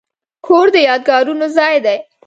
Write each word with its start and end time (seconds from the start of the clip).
کور 0.45 0.67
د 0.73 0.75
یادګارونو 0.87 1.45
ځای 1.57 1.75
دی. 1.85 1.97